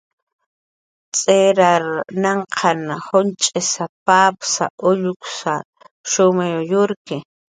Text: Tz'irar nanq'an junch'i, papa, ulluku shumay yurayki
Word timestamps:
Tz'irar 1.15 1.83
nanq'an 2.23 2.79
junch'i, 3.07 3.61
papa, 4.07 4.65
ulluku 4.89 5.27
shumay 6.11 6.53
yurayki 6.69 7.17